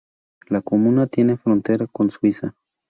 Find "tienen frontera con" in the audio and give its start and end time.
1.05-2.09